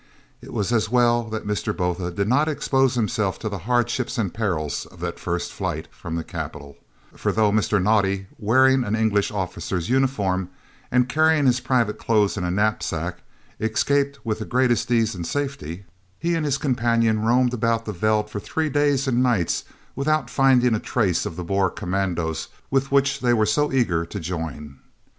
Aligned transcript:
It 0.41 0.51
was 0.51 0.73
as 0.73 0.89
well 0.89 1.25
that 1.29 1.45
Mr. 1.45 1.77
Botha 1.77 2.09
did 2.09 2.27
not 2.27 2.47
expose 2.47 2.95
himself 2.95 3.37
to 3.37 3.49
the 3.49 3.59
hardships 3.69 4.17
and 4.17 4.33
perils 4.33 4.87
of 4.87 4.99
that 5.01 5.19
first 5.19 5.53
flight 5.53 5.87
from 5.91 6.15
the 6.15 6.23
capital, 6.23 6.75
for 7.15 7.31
though 7.31 7.51
Mr. 7.51 7.79
Naudé, 7.79 8.25
wearing 8.39 8.83
an 8.83 8.95
English 8.95 9.29
officer's 9.29 9.91
uniform 9.91 10.49
and 10.89 11.07
carrying 11.07 11.45
his 11.45 11.59
private 11.59 11.99
clothes 11.99 12.35
in 12.35 12.43
a 12.43 12.49
knapsack, 12.49 13.19
escaped 13.59 14.17
with 14.25 14.39
the 14.39 14.45
greatest 14.45 14.89
ease 14.89 15.13
and 15.13 15.27
safety, 15.27 15.85
he 16.17 16.33
and 16.33 16.45
his 16.45 16.57
companion 16.57 17.19
roamed 17.21 17.53
about 17.53 17.85
the 17.85 17.93
veld 17.93 18.27
for 18.27 18.39
three 18.39 18.69
days 18.71 19.07
and 19.07 19.21
nights 19.21 19.65
without 19.95 20.31
finding 20.31 20.73
a 20.73 20.79
trace 20.79 21.27
of 21.27 21.35
the 21.35 21.43
Boer 21.43 21.69
commandos 21.69 22.47
which 22.71 23.19
they 23.19 23.33
were 23.35 23.45
so 23.45 23.71
eager 23.71 24.03
to 24.03 24.19
join. 24.19 24.41
[Illustration: 24.41 24.55
CAPTAIN 24.55 24.79
NAUDÉ. 24.79 24.89